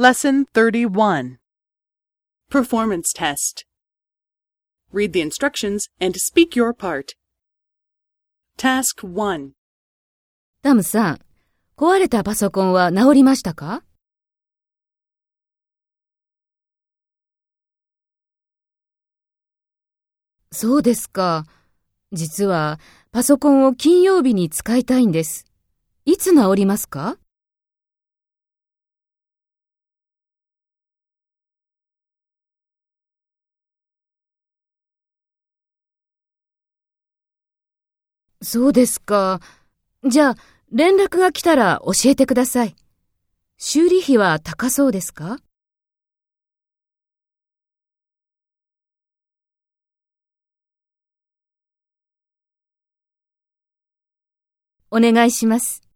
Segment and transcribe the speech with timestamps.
[0.00, 1.36] Lesson 31
[2.48, 3.66] Performance Test
[4.90, 7.12] Read the instructions and speak your part.
[8.56, 9.50] Task 1
[10.62, 11.18] タムさん、
[11.76, 13.82] 壊れたパソコンは治りましたか
[20.50, 21.44] そうですか。
[22.12, 22.80] 実は、
[23.12, 25.44] パソコンを金曜日に使いたいんです。
[26.06, 27.18] いつ治りますか
[38.42, 39.40] そうですか。
[40.04, 40.36] じゃあ、
[40.72, 42.74] 連絡が来たら教えてください。
[43.58, 45.38] 修理費は高そうですか？
[54.90, 55.89] お願いします。